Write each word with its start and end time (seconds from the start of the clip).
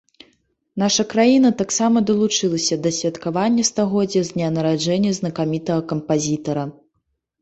Наша 0.83 1.03
краіна 1.11 1.49
таксама 1.59 1.97
далучылася 2.09 2.75
да 2.85 2.91
святкавання 2.99 3.67
стагоддзя 3.71 4.21
з 4.31 4.39
дня 4.39 4.49
нараджэння 4.57 5.11
знакамітага 5.19 5.81
кампазітара. 5.93 6.63